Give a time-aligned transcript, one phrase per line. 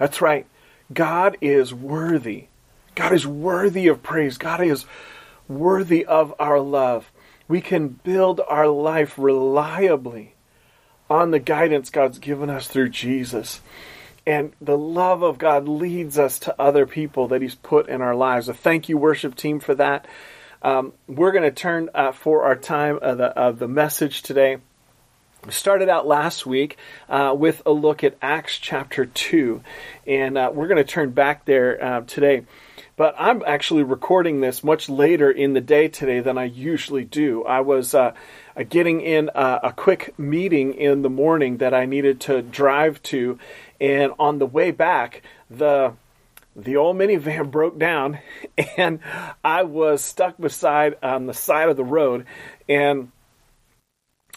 [0.00, 0.46] That's right.
[0.90, 2.46] God is worthy.
[2.94, 4.38] God is worthy of praise.
[4.38, 4.86] God is
[5.46, 7.12] worthy of our love.
[7.46, 10.34] We can build our life reliably
[11.10, 13.60] on the guidance God's given us through Jesus.
[14.26, 18.14] And the love of God leads us to other people that He's put in our
[18.14, 18.48] lives.
[18.48, 20.08] A thank you, worship team, for that.
[20.62, 24.58] Um, we're going to turn uh, for our time of the, of the message today.
[25.44, 26.76] We started out last week
[27.08, 29.62] uh, with a look at Acts chapter 2,
[30.06, 32.44] and uh, we're going to turn back there uh, today.
[32.96, 37.42] But I'm actually recording this much later in the day today than I usually do.
[37.44, 38.12] I was uh,
[38.54, 43.02] uh, getting in a, a quick meeting in the morning that I needed to drive
[43.04, 43.38] to,
[43.80, 45.94] and on the way back, the
[46.54, 48.18] the old minivan broke down,
[48.76, 49.00] and
[49.42, 52.26] I was stuck beside on the side of the road,
[52.68, 53.10] and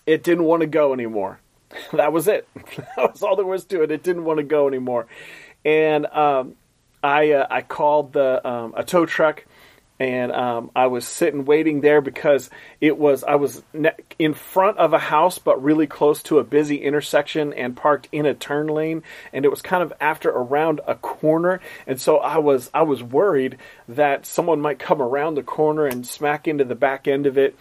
[0.05, 1.39] it didn't want to go anymore.
[1.93, 2.48] That was it.
[2.95, 3.89] that was all there was to it.
[3.89, 5.07] It didn't want to go anymore,
[5.66, 6.55] and um,
[7.02, 9.43] I uh, I called the um, a tow truck
[10.04, 12.49] and um, I was sitting waiting there because
[12.82, 16.43] it was I was ne- in front of a house, but really close to a
[16.43, 20.81] busy intersection and parked in a turn lane, and it was kind of after around
[20.85, 25.43] a corner, and so I was I was worried that someone might come around the
[25.43, 27.55] corner and smack into the back end of it,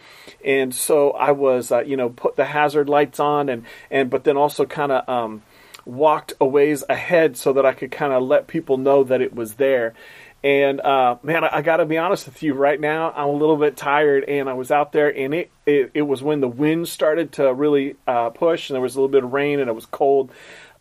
[0.45, 4.25] and so I was uh, you know put the hazard lights on and and but
[4.25, 5.43] then also kind of um,
[5.85, 9.33] walked a ways ahead so that I could kind of let people know that it
[9.33, 9.95] was there
[10.45, 12.55] and uh, man, I, I got to be honest with you.
[12.55, 15.91] Right now, I'm a little bit tired, and I was out there, and it it,
[15.95, 19.13] it was when the wind started to really uh, push, and there was a little
[19.13, 20.33] bit of rain, and it was cold.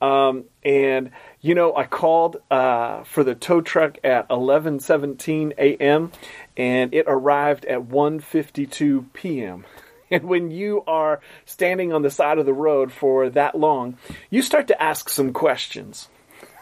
[0.02, 6.12] Um, and you know, I called uh, for the tow truck at 11:17 a.m.
[6.58, 9.66] and it arrived at 1:52 p.m.
[10.14, 13.98] And when you are standing on the side of the road for that long,
[14.30, 16.10] you start to ask some questions.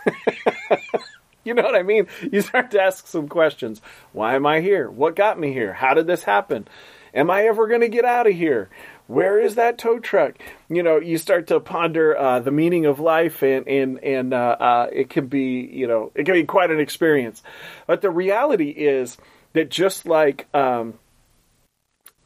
[1.46, 2.08] You know what I mean?
[2.32, 3.82] You start to ask some questions.
[4.12, 4.90] Why am I here?
[4.90, 5.74] What got me here?
[5.74, 6.68] How did this happen?
[7.14, 8.70] Am I ever going to get out of here?
[9.08, 10.36] Where is that tow truck?
[10.70, 14.58] You know, you start to ponder uh, the meaning of life, and and and uh,
[14.60, 17.42] uh, it can be, you know, it can be quite an experience.
[17.88, 19.18] But the reality is
[19.54, 21.00] that just like um,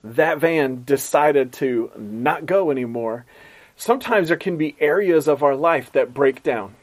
[0.04, 3.26] that van decided to not go anymore,
[3.78, 6.76] sometimes there can be areas of our life that break down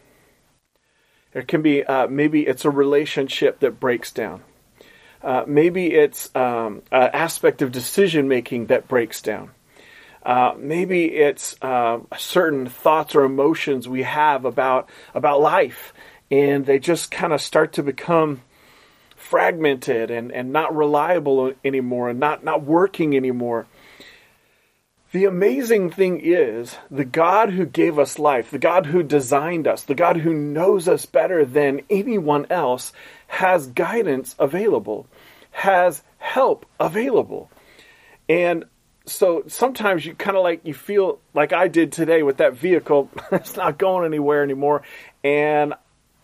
[1.35, 4.43] it can be uh, maybe it's a relationship that breaks down.
[5.23, 9.51] Uh, maybe it's um, an aspect of decision making that breaks down.
[10.23, 15.95] Uh, maybe it's uh, certain thoughts or emotions we have about about life,
[16.31, 18.43] and they just kind of start to become
[19.17, 23.67] fragmented and, and not reliable anymore, and not not working anymore.
[25.13, 29.83] The amazing thing is, the God who gave us life, the God who designed us,
[29.83, 32.93] the God who knows us better than anyone else,
[33.27, 35.09] has guidance available,
[35.51, 37.51] has help available.
[38.29, 38.67] And
[39.05, 43.11] so sometimes you kind of like, you feel like I did today with that vehicle,
[43.33, 44.83] it's not going anywhere anymore.
[45.25, 45.75] And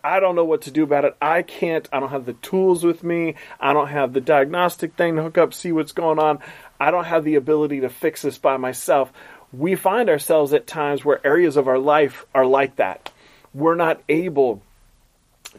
[0.06, 1.16] I don't know what to do about it.
[1.20, 3.34] I can't, I don't have the tools with me.
[3.58, 6.38] I don't have the diagnostic thing to hook up, see what's going on.
[6.78, 9.12] I don't have the ability to fix this by myself.
[9.52, 13.10] We find ourselves at times where areas of our life are like that.
[13.52, 14.62] We're not able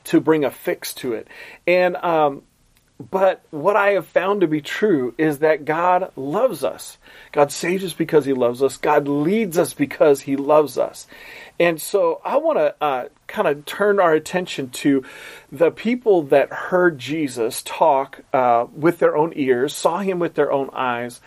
[0.06, 1.28] to bring a fix to it.
[1.66, 2.44] And, um,
[3.00, 6.97] but what I have found to be true is that God loves us.
[7.31, 8.78] God saves us because He loves us.
[8.78, 11.06] God leads us because He loves us.
[11.59, 15.03] And so I want to uh, kind of turn our attention to
[15.52, 20.52] the people that heard Jesus talk uh, with their own ears, saw him with their
[20.52, 21.22] own eyes,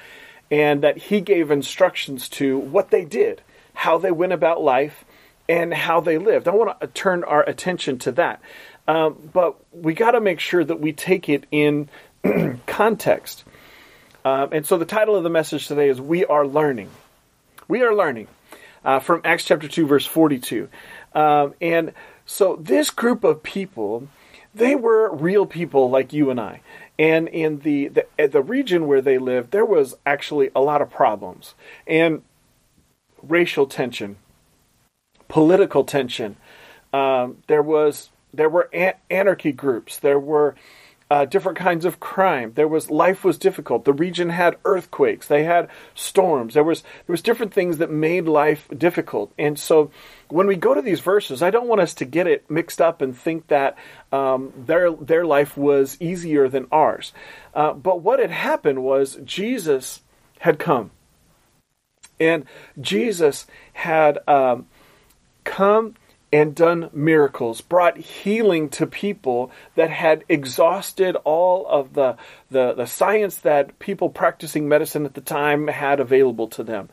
[0.50, 3.42] and that he gave instructions to what they did,
[3.74, 5.04] how they went about life,
[5.48, 6.46] and how they lived.
[6.46, 8.40] I want to turn our attention to that.
[8.90, 11.88] Um, but we got to make sure that we take it in
[12.66, 13.44] context.
[14.24, 16.90] Um, and so the title of the message today is We Are Learning.
[17.68, 18.26] We are learning
[18.84, 20.68] uh, from Acts chapter 2, verse 42.
[21.14, 21.92] Um, and
[22.26, 24.08] so this group of people,
[24.56, 26.60] they were real people like you and I.
[26.98, 30.90] And in the, the, the region where they lived, there was actually a lot of
[30.90, 31.54] problems
[31.86, 32.22] and
[33.22, 34.16] racial tension,
[35.28, 36.34] political tension.
[36.92, 39.98] Um, there was there were an- anarchy groups.
[39.98, 40.54] There were
[41.10, 42.52] uh, different kinds of crime.
[42.54, 43.84] There was life was difficult.
[43.84, 45.26] The region had earthquakes.
[45.26, 46.54] They had storms.
[46.54, 49.32] There was there was different things that made life difficult.
[49.36, 49.90] And so,
[50.28, 53.02] when we go to these verses, I don't want us to get it mixed up
[53.02, 53.76] and think that
[54.12, 57.12] um, their their life was easier than ours.
[57.54, 60.02] Uh, but what had happened was Jesus
[60.38, 60.92] had come,
[62.20, 62.44] and
[62.80, 64.66] Jesus had um,
[65.42, 65.96] come
[66.32, 72.16] and done miracles, brought healing to people that had exhausted all of the,
[72.50, 76.88] the, the science that people practicing medicine at the time had available to them.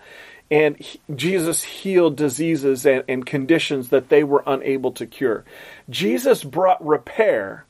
[0.50, 5.44] And he, Jesus healed diseases and, and conditions that they were unable to cure.
[5.90, 7.66] Jesus brought repair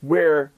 [0.00, 0.50] where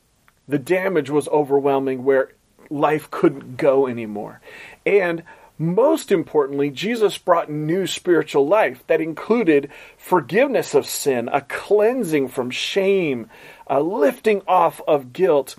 [0.49, 2.31] the damage was overwhelming, where
[2.71, 4.41] life couldn't go anymore.
[4.87, 5.23] And
[5.63, 12.51] most importantly, Jesus brought new spiritual life that included forgiveness of sin, a cleansing from
[12.51, 13.31] shame,
[13.69, 15.55] a lifting off of guilt,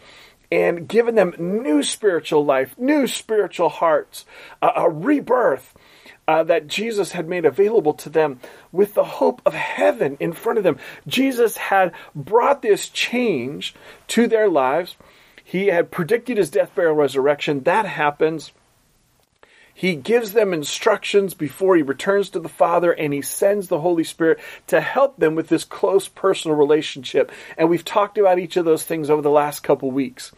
[0.52, 4.26] and giving them new spiritual life, new spiritual hearts,
[4.62, 5.74] a, a rebirth.
[6.26, 8.40] Uh, that Jesus had made available to them
[8.72, 10.78] with the hope of heaven in front of them.
[11.06, 13.76] Jesus had brought this change
[14.08, 14.96] to their lives.
[15.44, 17.64] He had predicted his death, burial, resurrection.
[17.64, 18.54] That happens.
[19.74, 24.04] He gives them instructions before he returns to the Father, and he sends the Holy
[24.04, 27.32] Spirit to help them with this close personal relationship.
[27.58, 30.32] And we've talked about each of those things over the last couple weeks.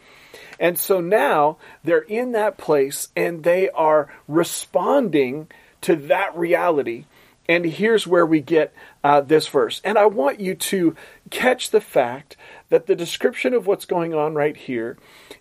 [0.58, 5.48] And so now they're in that place and they are responding
[5.82, 7.04] to that reality.
[7.48, 9.80] And here's where we get uh, this verse.
[9.84, 10.96] And I want you to
[11.30, 12.36] catch the fact
[12.68, 14.96] that the description of what's going on right here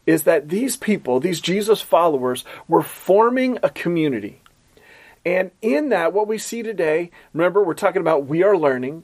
[0.06, 4.42] is that these people, these Jesus followers, were forming a community.
[5.25, 9.04] And in that, what we see today, remember, we're talking about we are learning,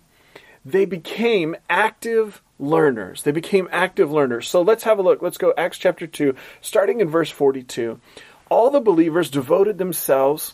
[0.63, 3.23] they became active learners.
[3.23, 4.47] They became active learners.
[4.47, 5.21] So let's have a look.
[5.21, 7.99] Let's go Acts chapter 2, starting in verse 42.
[8.49, 10.53] All the believers devoted themselves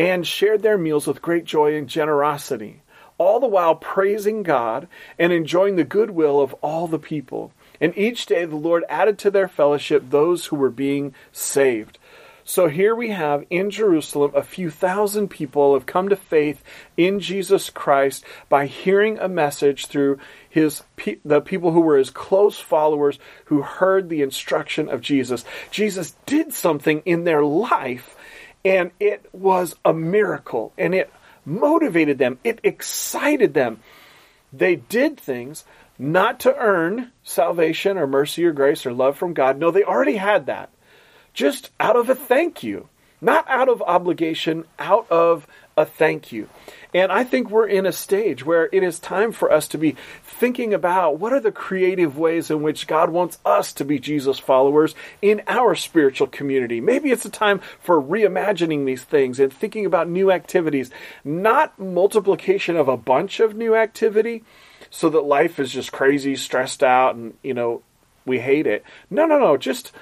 [0.00, 2.80] and shared their meals with great joy and generosity,
[3.18, 4.88] all the while praising God
[5.18, 7.52] and enjoying the goodwill of all the people.
[7.82, 11.98] And each day the Lord added to their fellowship those who were being saved.
[12.44, 16.64] So here we have in Jerusalem a few thousand people have come to faith
[16.96, 20.18] in Jesus Christ by hearing a message through
[20.48, 20.82] his
[21.26, 25.44] the people who were his close followers who heard the instruction of Jesus.
[25.70, 28.16] Jesus did something in their life
[28.64, 31.12] and it was a miracle and it
[31.44, 32.38] motivated them.
[32.44, 33.80] It excited them.
[34.52, 35.64] They did things
[35.98, 39.58] not to earn salvation or mercy or grace or love from God.
[39.58, 40.70] No, they already had that.
[41.34, 42.88] Just out of a thank you.
[43.20, 45.46] Not out of obligation, out of
[45.80, 46.48] a thank you.
[46.92, 49.96] And I think we're in a stage where it is time for us to be
[50.24, 54.38] thinking about what are the creative ways in which God wants us to be Jesus
[54.38, 56.80] followers in our spiritual community.
[56.80, 60.90] Maybe it's a time for reimagining these things and thinking about new activities,
[61.24, 64.42] not multiplication of a bunch of new activity,
[64.90, 67.82] so that life is just crazy, stressed out, and, you know,
[68.26, 68.84] we hate it.
[69.08, 69.56] No, no, no.
[69.56, 69.92] Just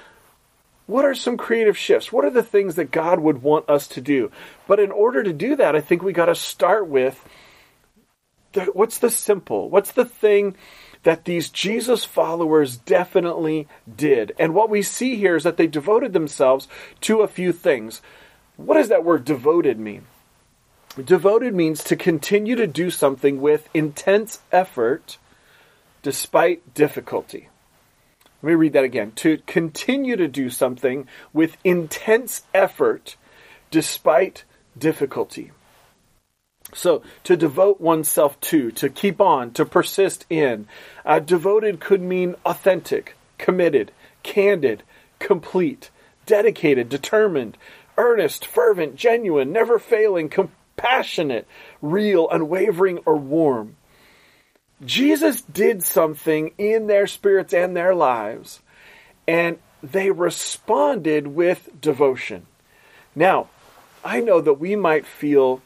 [0.89, 2.11] what are some creative shifts?
[2.11, 4.31] What are the things that God would want us to do?
[4.67, 7.23] But in order to do that, I think we got to start with
[8.53, 9.69] the, what's the simple?
[9.69, 10.55] What's the thing
[11.03, 14.33] that these Jesus followers definitely did?
[14.39, 16.67] And what we see here is that they devoted themselves
[17.01, 18.01] to a few things.
[18.57, 20.07] What does that word devoted mean?
[21.05, 25.19] Devoted means to continue to do something with intense effort
[26.01, 27.49] despite difficulty.
[28.41, 29.11] Let me read that again.
[29.17, 33.15] To continue to do something with intense effort
[33.71, 34.45] despite
[34.77, 35.51] difficulty.
[36.73, 40.67] So, to devote oneself to, to keep on, to persist in.
[41.03, 43.91] Uh, devoted could mean authentic, committed,
[44.21, 44.83] candid,
[45.17, 45.89] complete,
[46.27, 47.57] dedicated, determined,
[47.97, 51.47] earnest, fervent, genuine, never failing, compassionate,
[51.81, 53.75] real, unwavering, or warm.
[54.85, 58.61] Jesus did something in their spirits and their lives,
[59.27, 62.45] and they responded with devotion.
[63.15, 63.49] Now,
[64.03, 65.61] I know that we might feel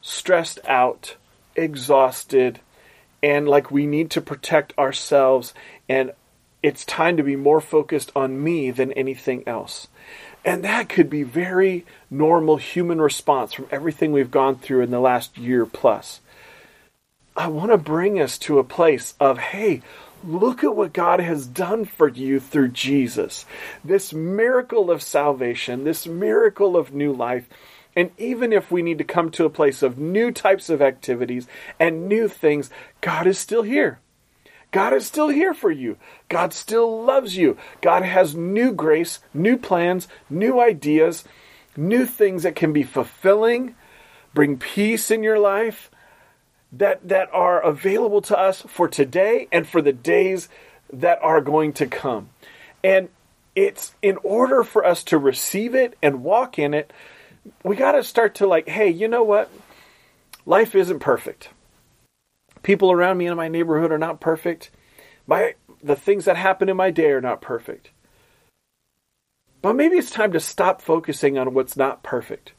[0.00, 1.16] stressed out,
[1.56, 2.60] exhausted,
[3.22, 5.52] and like we need to protect ourselves,
[5.88, 6.12] and
[6.62, 9.88] it's time to be more focused on me than anything else.
[10.44, 15.00] And that could be very normal human response from everything we've gone through in the
[15.00, 16.20] last year plus.
[17.36, 19.82] I want to bring us to a place of, hey,
[20.24, 23.44] look at what God has done for you through Jesus.
[23.84, 27.46] This miracle of salvation, this miracle of new life.
[27.94, 31.46] And even if we need to come to a place of new types of activities
[31.78, 32.70] and new things,
[33.02, 34.00] God is still here.
[34.70, 35.96] God is still here for you.
[36.28, 37.56] God still loves you.
[37.80, 41.24] God has new grace, new plans, new ideas,
[41.76, 43.74] new things that can be fulfilling,
[44.34, 45.90] bring peace in your life,
[46.72, 50.48] that, that are available to us for today and for the days
[50.92, 52.28] that are going to come.
[52.82, 53.08] And
[53.54, 56.92] it's in order for us to receive it and walk in it,
[57.62, 59.50] we got to start to like, hey, you know what?
[60.44, 61.48] Life isn't perfect.
[62.62, 64.70] People around me in my neighborhood are not perfect.
[65.26, 67.90] My the things that happen in my day are not perfect.
[69.62, 72.52] But maybe it's time to stop focusing on what's not perfect.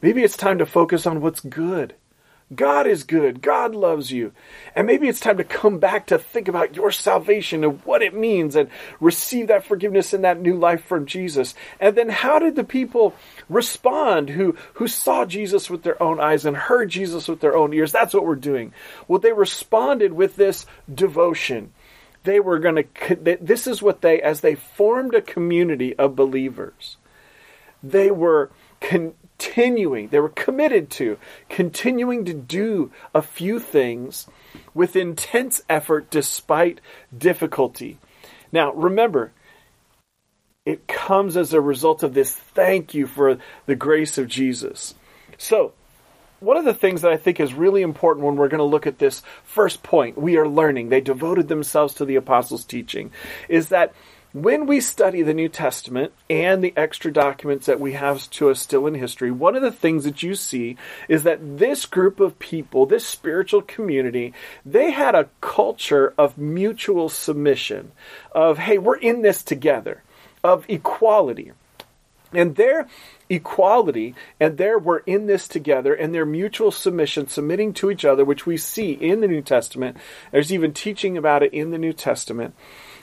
[0.00, 1.94] Maybe it's time to focus on what's good.
[2.54, 3.42] God is good.
[3.42, 4.32] God loves you.
[4.74, 8.14] And maybe it's time to come back to think about your salvation and what it
[8.14, 11.54] means and receive that forgiveness and that new life from Jesus.
[11.78, 13.14] And then how did the people
[13.50, 17.74] respond who, who saw Jesus with their own eyes and heard Jesus with their own
[17.74, 17.92] ears?
[17.92, 18.72] That's what we're doing.
[19.06, 21.74] Well, they responded with this devotion.
[22.24, 26.96] They were going to, this is what they, as they formed a community of believers,
[27.82, 28.50] they were
[29.38, 31.16] continuing, they were committed to
[31.48, 34.26] continuing to do a few things
[34.74, 36.80] with intense effort despite
[37.16, 37.98] difficulty.
[38.50, 39.32] Now, remember,
[40.64, 44.94] it comes as a result of this thank you for the grace of Jesus.
[45.38, 45.72] So,
[46.40, 48.86] one of the things that I think is really important when we're going to look
[48.86, 53.10] at this first point, we are learning, they devoted themselves to the apostles' teaching,
[53.48, 53.92] is that
[54.32, 58.60] when we study the New Testament and the extra documents that we have to us
[58.60, 60.76] still in history, one of the things that you see
[61.08, 64.34] is that this group of people, this spiritual community,
[64.66, 67.92] they had a culture of mutual submission,
[68.32, 70.02] of, hey, we're in this together,
[70.44, 71.52] of equality.
[72.32, 72.86] And their
[73.30, 78.26] equality and their we're in this together and their mutual submission, submitting to each other,
[78.26, 79.96] which we see in the New Testament.
[80.30, 82.54] There's even teaching about it in the New Testament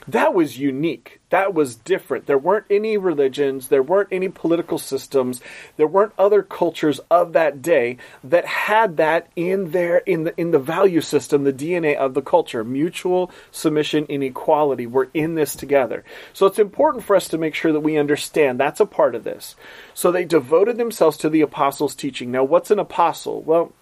[0.08, 1.20] that was unique.
[1.30, 2.26] That was different.
[2.26, 5.40] There weren't any religions, there weren't any political systems,
[5.76, 10.52] there weren't other cultures of that day that had that in their in the in
[10.52, 12.62] the value system, the DNA of the culture.
[12.62, 14.86] Mutual submission and equality.
[14.86, 16.04] We're in this together.
[16.32, 19.24] So it's important for us to make sure that we understand that's a part of
[19.24, 19.56] this.
[19.94, 22.30] So they devoted themselves to the apostles' teaching.
[22.30, 23.42] Now, what's an apostle?
[23.42, 23.72] Well,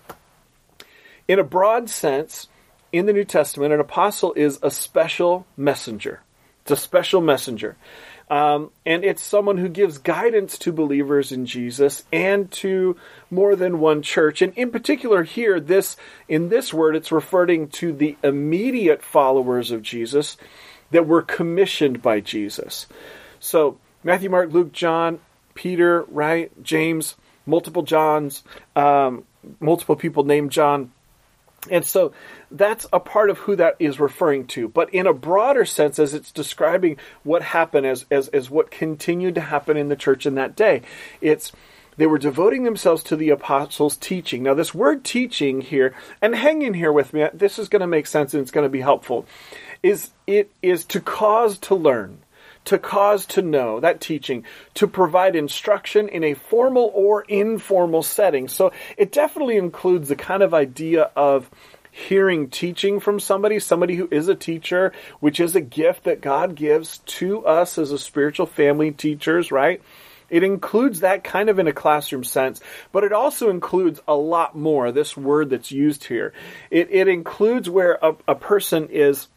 [1.29, 2.49] in a broad sense,
[2.95, 6.21] in the New Testament, an apostle is a special messenger.
[6.63, 7.77] It's a special messenger.
[8.31, 12.97] Um, and it's someone who gives guidance to believers in Jesus and to
[13.33, 14.43] more than one church.
[14.43, 15.97] And in particular, here, this
[16.29, 20.37] in this word, it's referring to the immediate followers of Jesus
[20.93, 22.87] that were commissioned by Jesus.
[23.41, 25.19] So Matthew, Mark, Luke, John,
[25.55, 28.45] Peter, right, James, multiple Johns,
[28.77, 29.25] um,
[29.59, 30.93] multiple people named John.
[31.71, 32.13] And so
[32.51, 34.69] that's a part of who that is referring to.
[34.69, 39.35] But in a broader sense, as it's describing what happened as, as, as what continued
[39.37, 40.83] to happen in the church in that day,
[41.21, 41.53] it's
[41.97, 44.43] they were devoting themselves to the apostles' teaching.
[44.43, 47.87] Now, this word teaching here, and hang in here with me, this is going to
[47.87, 49.27] make sense and it's going to be helpful,
[49.83, 52.19] is it is to cause to learn
[52.65, 54.45] to cause to know, that teaching,
[54.75, 58.49] to provide instruction in a formal or informal setting.
[58.49, 61.51] So it definitely includes the kind of idea of
[61.91, 66.57] hearing teaching from somebody, somebody who is a teacher, which is a gift that God
[66.57, 69.81] gives to us as a spiritual family teachers, right?
[70.29, 74.57] It includes that kind of in a classroom sense, but it also includes a lot
[74.57, 76.33] more, this word that's used here.
[76.71, 79.29] It, it includes where a, a person is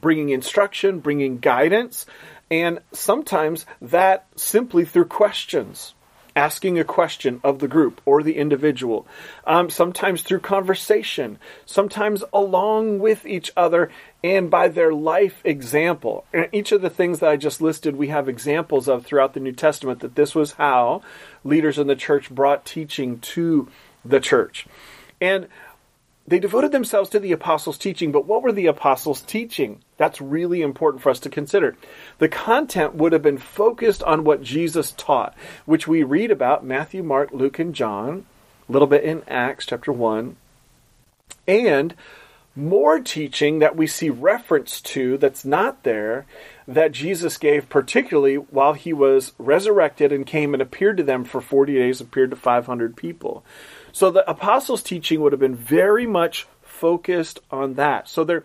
[0.00, 2.06] bringing instruction, bringing guidance,
[2.50, 5.94] and sometimes that simply through questions.
[6.36, 9.04] Asking a question of the group or the individual,
[9.44, 13.90] um, sometimes through conversation, sometimes along with each other
[14.22, 16.24] and by their life example.
[16.32, 19.40] And each of the things that I just listed, we have examples of throughout the
[19.40, 21.02] New Testament that this was how
[21.42, 23.68] leaders in the church brought teaching to
[24.04, 24.68] the church.
[25.20, 25.48] And
[26.26, 29.82] they devoted themselves to the apostles' teaching, but what were the apostles' teaching?
[29.96, 31.76] That's really important for us to consider.
[32.18, 35.34] The content would have been focused on what Jesus taught,
[35.66, 38.26] which we read about Matthew, Mark, Luke, and John,
[38.68, 40.36] a little bit in Acts chapter 1,
[41.48, 41.94] and
[42.56, 46.26] more teaching that we see reference to that's not there
[46.66, 51.40] that Jesus gave, particularly while he was resurrected and came and appeared to them for
[51.40, 53.44] 40 days, appeared to 500 people.
[53.92, 58.08] So the apostles' teaching would have been very much focused on that.
[58.08, 58.44] So they're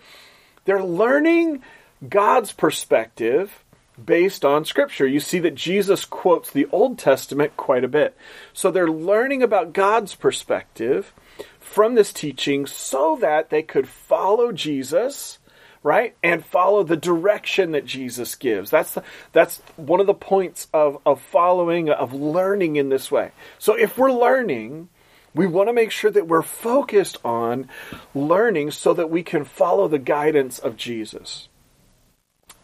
[0.66, 1.62] they're learning
[2.08, 3.64] God's perspective
[4.04, 5.08] based on Scripture.
[5.08, 8.18] You see that Jesus quotes the Old Testament quite a bit.
[8.54, 11.14] So they're learning about God's perspective
[11.60, 15.40] from this teaching so that they could follow Jesus
[15.86, 20.68] right and follow the direction that jesus gives that's the, that's one of the points
[20.74, 24.90] of, of following of learning in this way so if we're learning
[25.36, 27.70] we want to make sure that we're focused on
[28.16, 31.48] learning so that we can follow the guidance of jesus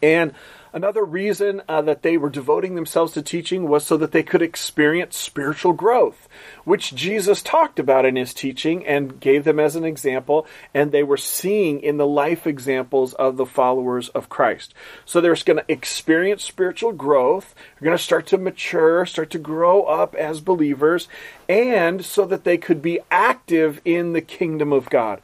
[0.02, 0.34] and
[0.74, 4.40] Another reason uh, that they were devoting themselves to teaching was so that they could
[4.40, 6.28] experience spiritual growth,
[6.64, 11.02] which Jesus talked about in his teaching and gave them as an example, and they
[11.02, 14.72] were seeing in the life examples of the followers of Christ.
[15.04, 19.38] So they're going to experience spiritual growth, they're going to start to mature, start to
[19.38, 21.06] grow up as believers,
[21.50, 25.20] and so that they could be active in the kingdom of God.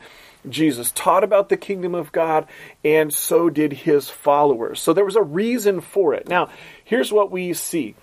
[0.49, 2.47] Jesus taught about the kingdom of God,
[2.85, 4.81] and so did his followers.
[4.81, 6.29] So there was a reason for it.
[6.29, 6.51] Now,
[6.85, 7.95] here's what we see.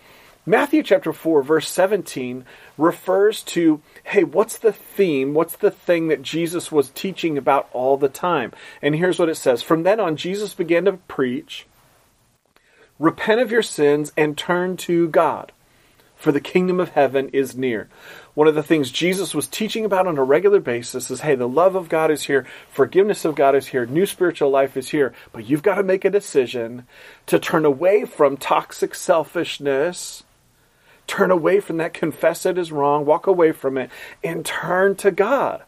[0.47, 2.45] Matthew chapter 4, verse 17
[2.77, 5.33] refers to, hey, what's the theme?
[5.33, 8.51] What's the thing that Jesus was teaching about all the time?
[8.79, 11.65] And here's what it says From then on, Jesus began to preach,
[12.99, 15.51] Repent of your sins and turn to God,
[16.15, 17.89] for the kingdom of heaven is near
[18.35, 21.47] one of the things Jesus was teaching about on a regular basis is hey, the
[21.47, 25.13] love of God is here, forgiveness of God is here, new spiritual life is here,
[25.31, 26.85] but you've got to make a decision
[27.25, 30.23] to turn away from toxic selfishness,
[31.07, 33.89] turn away from that, confess it is wrong, walk away from it,
[34.23, 35.63] and turn to God.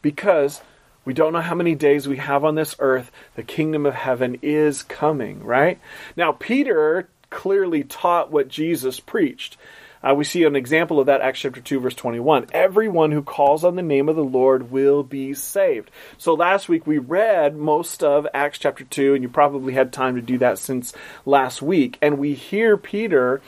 [0.00, 0.62] Because
[1.04, 3.12] we don't know how many days we have on this earth.
[3.36, 5.78] The kingdom of heaven is coming, right?
[6.16, 9.56] Now, Peter clearly taught what Jesus preached.
[10.02, 12.46] Uh, we see an example of that, Acts chapter 2, verse 21.
[12.52, 15.90] Everyone who calls on the name of the Lord will be saved.
[16.18, 20.16] So last week we read most of Acts chapter 2, and you probably had time
[20.16, 20.92] to do that since
[21.24, 21.98] last week.
[22.00, 23.40] And we hear Peter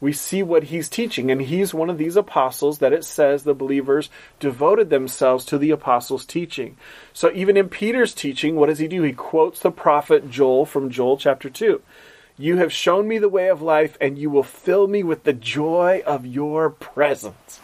[0.00, 1.30] we see what he's teaching.
[1.30, 4.08] And he's one of these apostles that it says the believers
[4.38, 6.76] devoted themselves to the apostles' teaching.
[7.12, 9.02] So even in Peter's teaching, what does he do?
[9.02, 11.82] He quotes the prophet Joel from Joel chapter 2.
[12.40, 15.34] You have shown me the way of life, and you will fill me with the
[15.34, 17.60] joy of your presence.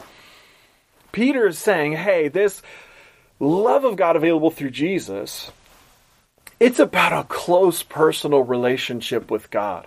[1.12, 2.60] Peter is saying, hey, this
[3.40, 5.50] love of God available through Jesus,
[6.60, 9.86] it's about a close personal relationship with God.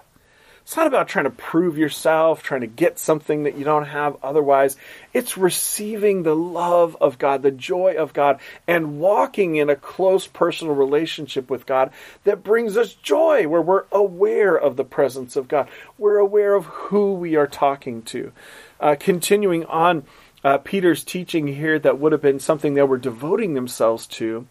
[0.69, 4.17] It's not about trying to prove yourself, trying to get something that you don't have
[4.21, 4.77] otherwise.
[5.15, 10.27] It's receiving the love of God, the joy of God, and walking in a close
[10.27, 11.89] personal relationship with God
[12.23, 15.67] that brings us joy, where we're aware of the presence of God.
[15.97, 18.31] We're aware of who we are talking to.
[18.79, 20.03] Uh, continuing on,
[20.43, 24.45] uh, Peter's teaching here that would have been something they were devoting themselves to.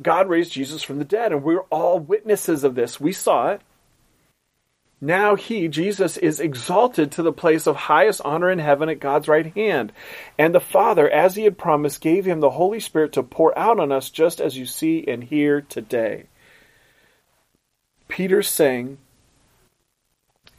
[0.00, 2.98] God raised Jesus from the dead, and we're all witnesses of this.
[2.98, 3.60] We saw it.
[5.04, 9.26] Now he, Jesus, is exalted to the place of highest honor in heaven at God's
[9.26, 9.92] right hand.
[10.38, 13.80] And the Father, as he had promised, gave him the Holy Spirit to pour out
[13.80, 16.26] on us just as you see and hear today.
[18.06, 18.98] Peter's saying,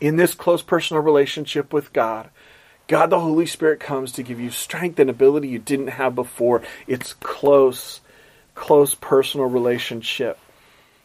[0.02, 2.30] in this close personal relationship with God,
[2.90, 6.64] God the Holy Spirit comes to give you strength and ability you didn't have before.
[6.86, 8.02] It's close,
[8.56, 10.38] close personal relationship.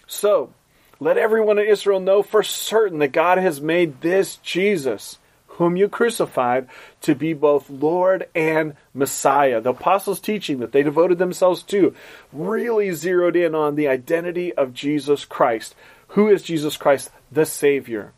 [0.09, 0.53] So,
[1.01, 5.89] let everyone in Israel know for certain that God has made this Jesus, whom you
[5.89, 6.67] crucified,
[7.03, 9.61] to be both Lord and Messiah.
[9.61, 11.95] The apostles' teaching that they devoted themselves to
[12.33, 15.75] really zeroed in on the identity of Jesus Christ.
[16.09, 17.11] Who is Jesus Christ?
[17.31, 18.13] The Savior.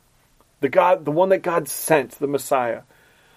[0.60, 2.82] The God, the one that God sent, the Messiah.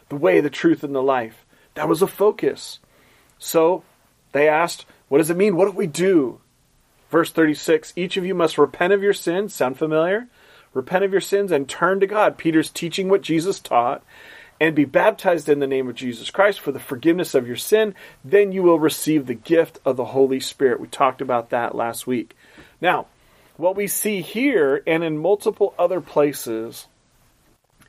[0.09, 1.45] The way, the truth, and the life.
[1.75, 2.79] That was a focus.
[3.39, 3.83] So
[4.31, 5.55] they asked, What does it mean?
[5.55, 6.39] What do we do?
[7.13, 9.53] Verse 36 Each of you must repent of your sins.
[9.53, 10.29] Sound familiar?
[10.73, 12.39] Repent of your sins and turn to God.
[12.39, 14.03] Peter's teaching what Jesus taught
[14.59, 17.93] and be baptized in the name of Jesus Christ for the forgiveness of your sin.
[18.25, 20.79] Then you will receive the gift of the Holy Spirit.
[20.79, 22.35] We talked about that last week.
[22.81, 23.05] Now,
[23.57, 26.87] what we see here and in multiple other places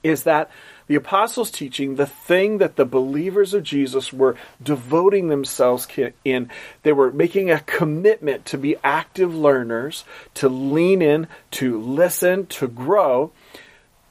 [0.04, 0.50] is that
[0.86, 5.88] the apostles' teaching, the thing that the believers of Jesus were devoting themselves
[6.24, 6.50] in,
[6.82, 12.68] they were making a commitment to be active learners, to lean in, to listen, to
[12.68, 13.32] grow.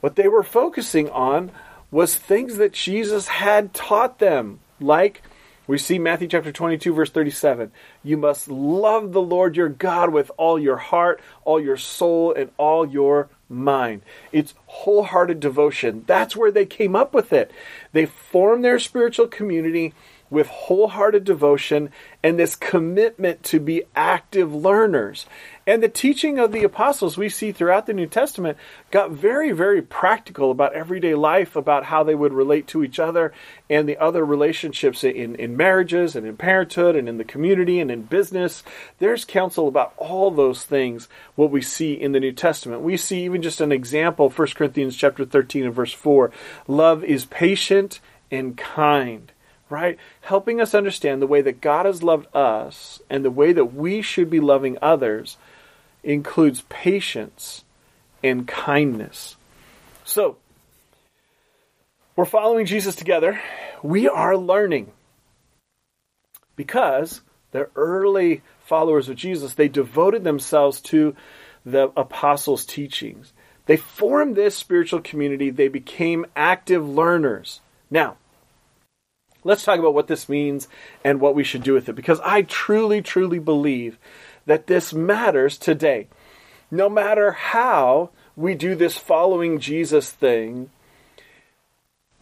[0.01, 1.51] What they were focusing on
[1.91, 5.21] was things that Jesus had taught them, like
[5.65, 7.71] we see Matthew chapter 22, verse 37.
[8.04, 12.52] You must love the Lord your God with all your heart, all your soul, and
[12.58, 14.02] all your mind.
[14.32, 16.04] It's wholehearted devotion.
[16.06, 17.52] That's where they came up with it.
[17.93, 19.93] They formed their spiritual community
[20.34, 21.91] with wholehearted devotion
[22.24, 25.28] and this commitment to be active learners.
[25.67, 28.58] And the teaching of the apostles we see throughout the New Testament
[28.89, 33.32] got very, very practical about everyday life, about how they would relate to each other
[33.69, 37.91] and the other relationships in, in marriages and in parenthood and in the community and
[37.91, 38.63] in business.
[38.98, 42.82] There's counsel about all those things, what we see in the New Testament.
[42.82, 46.32] We see even just an example, 1 Corinthians chapter 13 and verse 4.
[46.67, 48.00] Love is patient
[48.32, 49.32] and kind
[49.73, 49.97] right?
[50.21, 54.03] Helping us understand the way that God has loved us and the way that we
[54.03, 55.38] should be loving others
[56.03, 57.63] includes patience
[58.23, 59.36] and kindness.
[60.05, 60.38] So,
[62.15, 63.41] we're following Jesus together.
[63.81, 64.91] We are learning
[66.55, 71.15] because the early followers of Jesus, they devoted themselves to
[71.65, 73.33] the apostles' teachings.
[73.65, 75.49] They formed this spiritual community.
[75.49, 77.62] They became active learners.
[77.89, 78.17] Now,
[79.43, 80.67] let's talk about what this means
[81.03, 83.97] and what we should do with it because I truly, truly believe
[84.45, 86.08] that this matters today.
[86.71, 90.69] No matter how we do this following Jesus thing,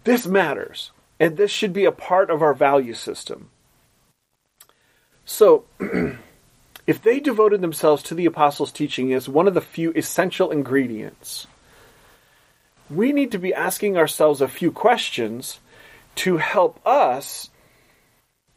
[0.03, 0.91] this matters.
[1.19, 3.49] And this should be a part of our value system.
[5.23, 5.65] So,
[6.87, 11.45] if they devoted themselves to the apostles' teaching as one of the few essential ingredients,
[12.89, 15.59] we need to be asking ourselves a few questions
[16.21, 17.49] to help us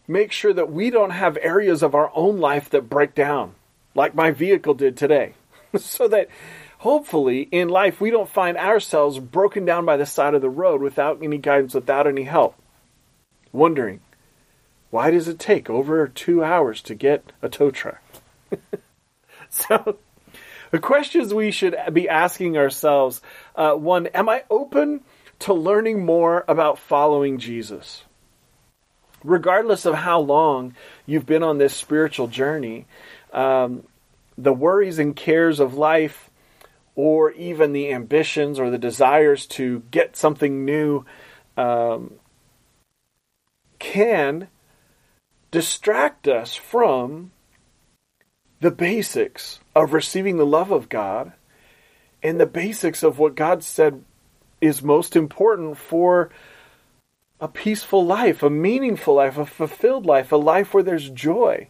[0.06, 3.54] make sure that we don't have areas of our own life that break down,
[3.94, 5.32] like my vehicle did today.
[5.78, 6.28] so that
[6.80, 10.82] hopefully in life we don't find ourselves broken down by the side of the road
[10.82, 12.54] without any guidance, without any help.
[13.50, 14.00] Wondering,
[14.90, 18.02] why does it take over two hours to get a tow truck?
[19.48, 19.96] so,
[20.70, 23.22] the questions we should be asking ourselves
[23.56, 25.00] uh, one, am I open
[25.44, 28.04] to learning more about following Jesus?
[29.24, 30.74] regardless of how long
[31.06, 32.86] you've been on this spiritual journey,
[33.32, 33.82] um,
[34.36, 36.30] the worries and cares of life,
[36.94, 41.04] or even the ambitions or the desires to get something new,
[41.56, 42.12] um,
[43.80, 44.46] can
[45.50, 47.32] distract us from
[48.60, 51.32] the basics of receiving the love of God
[52.22, 54.04] and the basics of what God said
[54.64, 56.30] is most important for
[57.40, 61.68] a peaceful life, a meaningful life, a fulfilled life, a life where there's joy.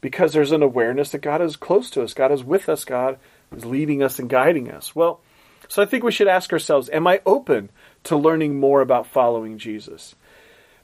[0.00, 3.18] Because there's an awareness that God is close to us, God is with us, God
[3.56, 4.94] is leading us and guiding us.
[4.94, 5.20] Well,
[5.68, 7.70] so I think we should ask ourselves Am I open
[8.04, 10.14] to learning more about following Jesus?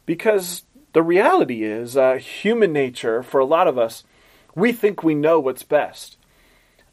[0.07, 4.05] Because the reality is, uh, human nature, for a lot of us,
[4.55, 6.17] we think we know what's best.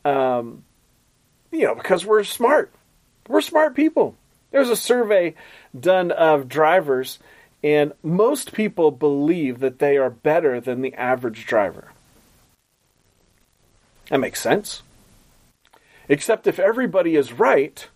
[0.06, 0.64] Um,
[1.52, 2.74] you know, because we're smart.
[3.28, 4.16] We're smart people.
[4.52, 5.36] There's a survey
[5.78, 7.20] done of drivers,
[7.64, 11.92] and most people believe that they are better than the average driver.
[14.10, 14.84] That makes sense.
[16.10, 17.88] Except if everybody is right,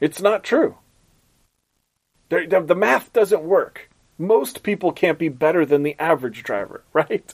[0.00, 0.76] it's not true.
[2.30, 3.88] The, math doesn't work.
[4.18, 7.32] Most people can't be better than the average driver, right?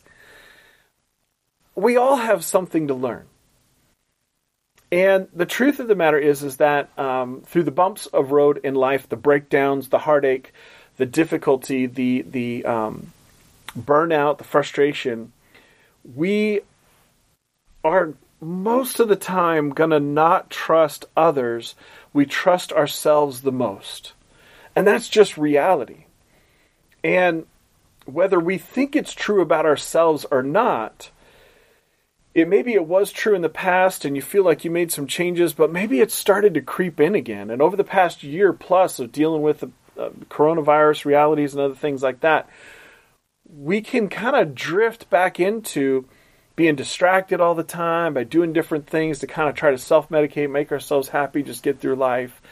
[1.74, 3.26] We all have something to learn.
[4.92, 8.60] And the truth of the matter is, is that um, through the bumps of road
[8.62, 10.52] in life, the breakdowns, the heartache,
[10.96, 13.12] the difficulty, the the um,
[13.78, 15.32] burnout, the frustration,
[16.14, 16.60] we
[17.82, 21.74] are most of the time gonna not trust others.
[22.12, 24.12] We trust ourselves the most,
[24.76, 26.04] and that's just reality.
[27.02, 27.46] And
[28.04, 31.10] whether we think it's true about ourselves or not,
[32.36, 35.06] it maybe it was true in the past and you feel like you made some
[35.06, 37.48] changes, but maybe it started to creep in again.
[37.48, 41.74] And over the past year plus of dealing with the uh, coronavirus realities and other
[41.74, 42.46] things like that,
[43.58, 46.04] we can kind of drift back into
[46.56, 50.10] being distracted all the time by doing different things to kind of try to self
[50.10, 52.42] medicate, make ourselves happy, just get through life.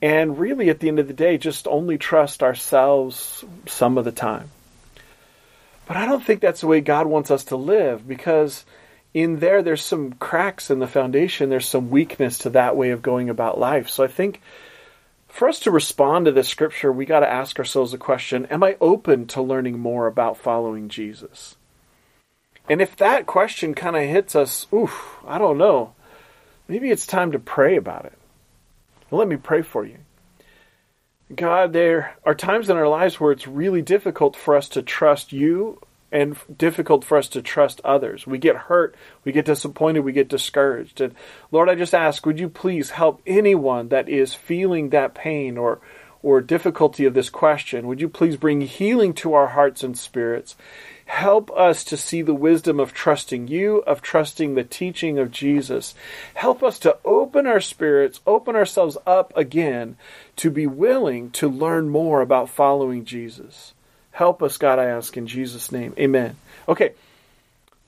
[0.00, 4.12] And really, at the end of the day, just only trust ourselves some of the
[4.12, 4.52] time.
[5.86, 8.64] But I don't think that's the way God wants us to live because
[9.14, 11.48] in there, there's some cracks in the foundation.
[11.48, 13.88] There's some weakness to that way of going about life.
[13.88, 14.42] So I think
[15.28, 18.64] for us to respond to this scripture, we got to ask ourselves the question Am
[18.64, 21.56] I open to learning more about following Jesus?
[22.68, 25.94] And if that question kind of hits us, oof, I don't know,
[26.66, 28.18] maybe it's time to pray about it.
[29.10, 29.98] Let me pray for you.
[31.34, 35.32] God, there are times in our lives where it's really difficult for us to trust
[35.32, 35.78] you
[36.14, 38.24] and difficult for us to trust others.
[38.24, 41.00] We get hurt, we get disappointed, we get discouraged.
[41.00, 41.14] And
[41.50, 45.80] Lord, I just ask, would you please help anyone that is feeling that pain or
[46.22, 47.86] or difficulty of this question.
[47.86, 50.56] Would you please bring healing to our hearts and spirits?
[51.04, 55.94] Help us to see the wisdom of trusting you, of trusting the teaching of Jesus.
[56.32, 59.98] Help us to open our spirits, open ourselves up again
[60.36, 63.74] to be willing to learn more about following Jesus.
[64.14, 65.94] Help us, God, I ask in Jesus' name.
[65.98, 66.36] Amen.
[66.68, 66.92] Okay.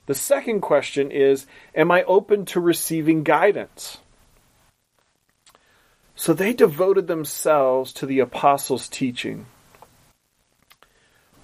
[0.05, 3.97] The second question is Am I open to receiving guidance?
[6.15, 9.45] So they devoted themselves to the apostles' teaching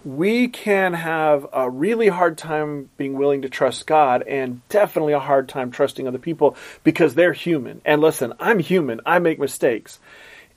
[0.05, 5.19] we can have a really hard time being willing to trust God and definitely a
[5.19, 7.81] hard time trusting other people because they're human.
[7.85, 8.99] And listen, I'm human.
[9.05, 9.99] I make mistakes.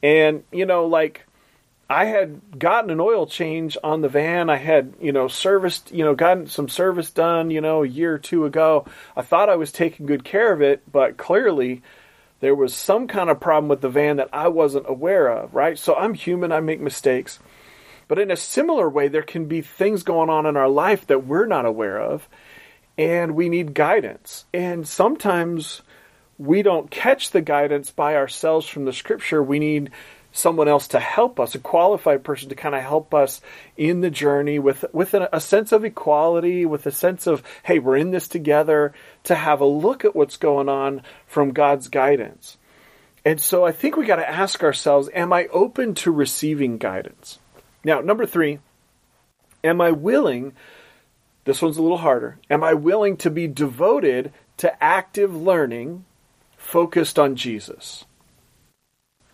[0.02, 1.26] And, you know, like
[1.88, 4.50] I had gotten an oil change on the van.
[4.50, 8.14] I had, you know, serviced, you know, gotten some service done, you know, a year
[8.14, 8.86] or two ago.
[9.16, 11.82] I thought I was taking good care of it, but clearly
[12.40, 15.78] there was some kind of problem with the van that I wasn't aware of, right?
[15.78, 16.50] So I'm human.
[16.50, 17.38] I make mistakes.
[18.08, 21.26] But in a similar way, there can be things going on in our life that
[21.26, 22.28] we're not aware of,
[22.98, 24.44] and we need guidance.
[24.52, 25.82] And sometimes
[26.38, 29.42] we don't catch the guidance by ourselves from the scripture.
[29.42, 29.90] We need
[30.36, 33.40] someone else to help us, a qualified person to kind of help us
[33.76, 37.78] in the journey with with a, a sense of equality, with a sense of hey,
[37.78, 38.92] we're in this together,
[39.24, 42.58] to have a look at what's going on from God's guidance.
[43.24, 47.40] And so I think we got to ask ourselves, am I open to receiving guidance?
[47.82, 48.60] Now, number three,
[49.64, 50.52] am I willing?
[51.44, 52.38] This one's a little harder.
[52.50, 56.04] Am I willing to be devoted to active learning
[56.56, 58.04] focused on Jesus?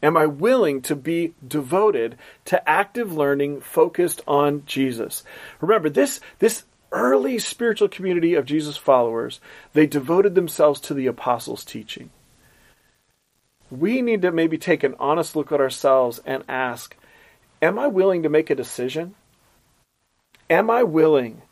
[0.03, 5.23] Am I willing to be devoted to active learning focused on Jesus?
[5.61, 9.41] Remember, this, this early spiritual community of Jesus followers,
[9.73, 12.11] they devoted themselves to the apostles' teaching.
[13.71, 16.97] We need to maybe take an honest look at ourselves and ask
[17.63, 19.15] Am I willing to make a decision?
[20.51, 21.43] Am I willing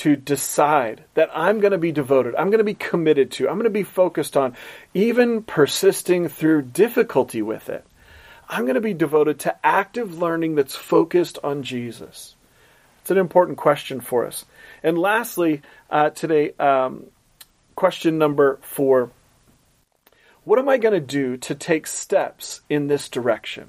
[0.00, 3.56] to decide that I'm going to be devoted, I'm going to be committed to, I'm
[3.56, 4.56] going to be focused on
[4.94, 7.84] even persisting through difficulty with it?
[8.48, 12.34] I'm going to be devoted to active learning that's focused on Jesus.
[13.02, 14.46] It's an important question for us.
[14.82, 15.60] And lastly,
[15.90, 17.04] uh, today, um,
[17.76, 19.10] question number four
[20.44, 23.68] What am I going to do to take steps in this direction?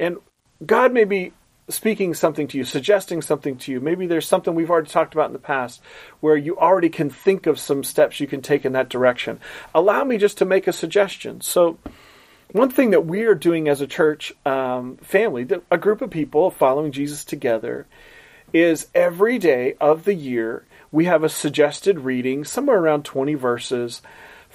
[0.00, 0.16] And
[0.66, 1.32] God may be
[1.68, 3.80] speaking something to you, suggesting something to you.
[3.80, 5.80] Maybe there's something we've already talked about in the past
[6.20, 9.40] where you already can think of some steps you can take in that direction.
[9.74, 11.40] Allow me just to make a suggestion.
[11.40, 11.78] So,
[12.50, 16.50] one thing that we are doing as a church um, family, a group of people
[16.50, 17.86] following Jesus together,
[18.52, 24.02] is every day of the year we have a suggested reading, somewhere around 20 verses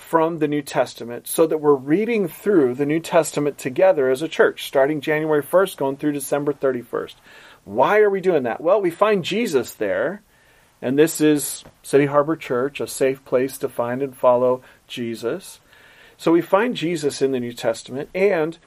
[0.08, 4.30] from the New Testament so that we're reading through the New Testament together as a
[4.30, 7.16] church, starting January 1st, going through December 31st.
[7.66, 8.62] Why are we doing that?
[8.62, 10.22] Well, we find Jesus there,
[10.82, 15.60] and this is City Harbor Church, a safe place to find and follow Jesus.
[16.16, 18.58] So we find Jesus in the New Testament, and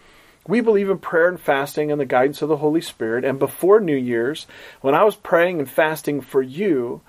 [0.47, 3.25] we believe in prayer and fasting and the guidance of the Holy Spirit.
[3.25, 4.47] And before New Year's,
[4.83, 7.01] when I was praying and fasting for you,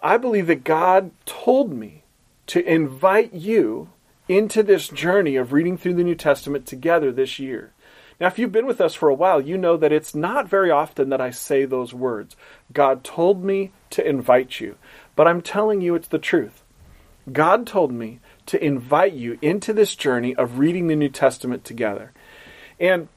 [0.00, 2.04] I believe that God told me
[2.48, 3.90] to invite you
[4.28, 7.72] into this journey of reading through the New Testament together this year.
[8.20, 10.70] Now, if you've been with us for a while, you know that it's not very
[10.70, 12.34] often that I say those words.
[12.72, 14.76] God told me to invite you,
[15.14, 16.64] but I'm telling you it's the truth.
[17.30, 22.12] God told me to invite you into this journey of reading the New Testament together.
[22.80, 23.08] And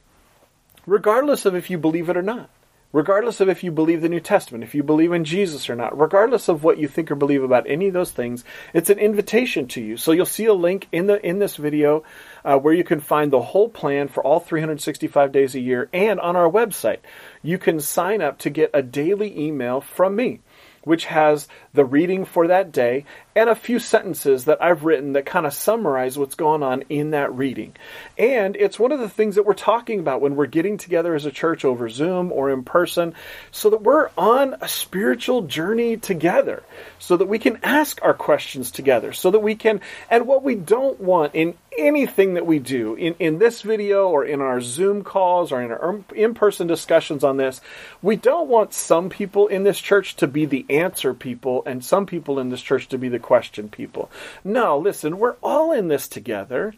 [0.86, 2.51] regardless of if you believe it or not,
[2.94, 5.98] regardless of if you believe the New Testament, if you believe in Jesus or not,
[5.98, 9.68] regardless of what you think or believe about any of those things, it's an invitation
[9.70, 9.98] to you.
[9.98, 12.04] So you'll see a link in the in this video
[12.44, 16.20] uh, where you can find the whole plan for all 365 days a year, and
[16.20, 17.00] on our website,
[17.42, 20.42] you can sign up to get a daily email from me
[20.84, 23.06] which has the reading for that day
[23.36, 27.12] and a few sentences that I've written that kind of summarize what's going on in
[27.12, 27.76] that reading.
[28.18, 31.26] And it's one of the things that we're talking about when we're getting together as
[31.26, 33.16] a church over Zoom or in person
[33.52, 36.64] so that we're on a spiritual journey together,
[37.00, 39.80] so that we can ask our questions together, so that we can,
[40.10, 44.26] and what we don't want in anything that we do in, in this video or
[44.26, 47.62] in our Zoom calls or in our in person discussions on this,
[48.02, 52.06] we don't want some people in this church to be the answer people and some
[52.06, 54.10] people in this church to be the question people.
[54.44, 56.74] No, listen, we're all in this together.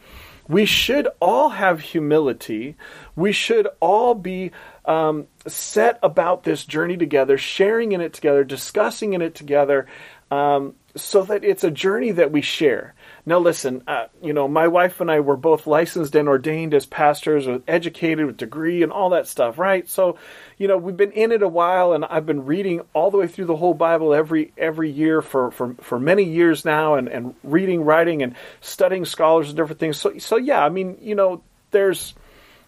[0.47, 2.75] We should all have humility.
[3.15, 4.51] We should all be
[4.85, 9.87] um, set about this journey together, sharing in it together, discussing in it together,
[10.31, 12.93] um, so that it's a journey that we share.
[13.25, 16.85] Now, listen, uh, you know, my wife and I were both licensed and ordained as
[16.85, 19.87] pastors, or educated with degree and all that stuff, right?
[19.87, 20.17] So,
[20.57, 23.27] you know, we've been in it a while, and I've been reading all the way
[23.27, 27.33] through the whole Bible every every year for for, for many years now, and, and
[27.43, 29.97] reading, writing, and studying scholars and different things.
[29.97, 32.13] So, so yeah, I mean, you know, there's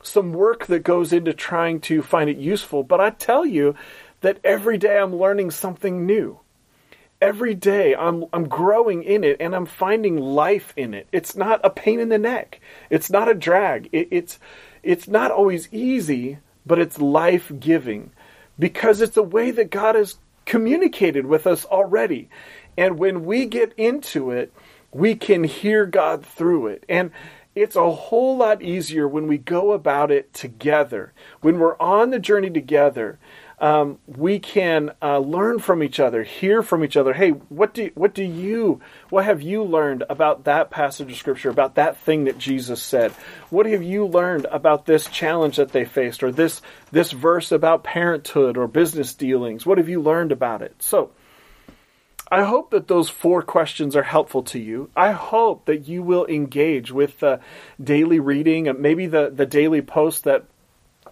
[0.03, 3.75] some work that goes into trying to find it useful, but I tell you
[4.21, 6.39] that every day I'm learning something new
[7.21, 11.07] every day I'm I'm growing in it and I'm finding life in it.
[11.11, 12.59] It's not a pain in the neck.
[12.89, 13.89] It's not a drag.
[13.91, 14.39] It, it's
[14.83, 18.11] it's not always easy, but it's life giving
[18.59, 22.29] because it's the way that God has communicated with us already.
[22.77, 24.53] And when we get into it,
[24.91, 26.83] we can hear God through it.
[26.87, 27.11] And
[27.55, 31.13] it's a whole lot easier when we go about it together.
[31.41, 33.17] When we're on the journey together,
[33.59, 37.13] um, we can uh, learn from each other, hear from each other.
[37.13, 41.49] Hey, what do what do you what have you learned about that passage of scripture,
[41.49, 43.11] about that thing that Jesus said?
[43.49, 47.83] What have you learned about this challenge that they faced, or this this verse about
[47.83, 49.65] parenthood or business dealings?
[49.65, 50.75] What have you learned about it?
[50.79, 51.11] So.
[52.31, 54.89] I hope that those four questions are helpful to you.
[54.95, 57.39] I hope that you will engage with the
[57.81, 60.45] daily reading, and maybe the, the daily post that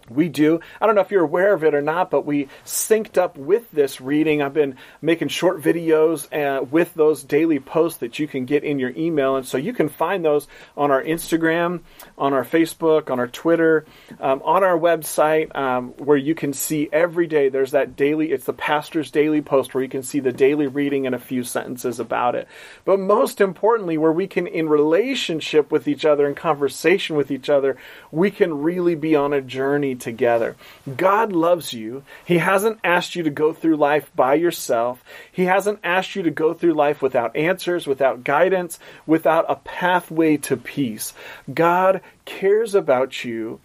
[0.08, 0.60] we do.
[0.80, 3.70] I don't know if you're aware of it or not, but we synced up with
[3.70, 4.42] this reading.
[4.42, 8.78] I've been making short videos uh, with those daily posts that you can get in
[8.78, 9.36] your email.
[9.36, 11.80] And so you can find those on our Instagram,
[12.18, 13.86] on our Facebook, on our Twitter,
[14.20, 18.44] um, on our website, um, where you can see every day there's that daily, it's
[18.44, 21.98] the pastor's daily post where you can see the daily reading and a few sentences
[22.00, 22.46] about it.
[22.84, 27.48] But most importantly, where we can, in relationship with each other, in conversation with each
[27.48, 27.76] other,
[28.10, 30.54] we can really be on a journey together.
[30.96, 32.04] God loves you.
[32.24, 35.02] He hasn't asked you to go through life by yourself.
[35.32, 40.36] He hasn't asked you to go through life without answers, without guidance, without a pathway
[40.38, 41.12] to peace.
[41.52, 43.60] God cares about you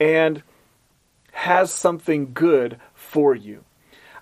[0.00, 0.42] and
[1.32, 3.64] has something good for you.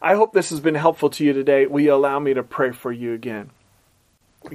[0.03, 1.67] I hope this has been helpful to you today.
[1.67, 3.51] Will you allow me to pray for you again?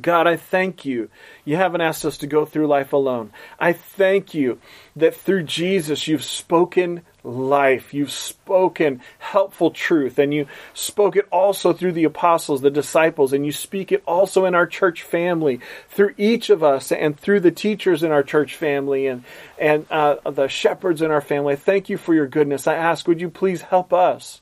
[0.01, 1.09] God, I thank you.
[1.45, 3.31] You haven't asked us to go through life alone.
[3.59, 4.59] I thank you
[4.95, 7.93] that through Jesus you've spoken life.
[7.93, 13.45] You've spoken helpful truth, and you spoke it also through the apostles, the disciples, and
[13.45, 17.51] you speak it also in our church family, through each of us, and through the
[17.51, 19.23] teachers in our church family, and
[19.57, 21.53] and uh, the shepherds in our family.
[21.53, 22.67] I Thank you for your goodness.
[22.67, 24.41] I ask, would you please help us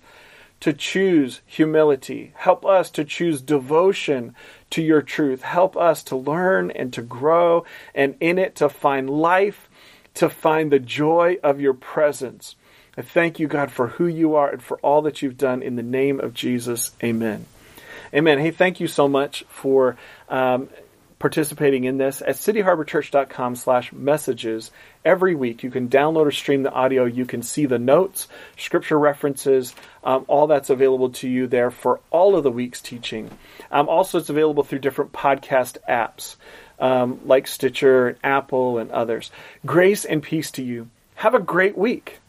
[0.59, 2.33] to choose humility?
[2.35, 4.35] Help us to choose devotion
[4.71, 5.41] to your truth.
[5.43, 9.69] Help us to learn and to grow, and in it to find life,
[10.15, 12.55] to find the joy of your presence.
[12.97, 15.75] I thank you, God, for who you are and for all that you've done in
[15.77, 16.91] the name of Jesus.
[17.01, 17.45] Amen.
[18.13, 18.39] Amen.
[18.39, 19.95] Hey, thank you so much for
[20.27, 20.67] um,
[21.21, 24.71] participating in this at cityharborchurch.com slash messages.
[25.05, 27.05] Every week you can download or stream the audio.
[27.05, 31.99] You can see the notes scripture references um, all that's available to you there for
[32.09, 33.29] all of the week's teaching.
[33.71, 36.35] Um, also it's available through different podcast apps
[36.79, 39.31] um, like stitcher and apple and others.
[39.65, 40.89] Grace and peace to you.
[41.15, 42.20] Have a great week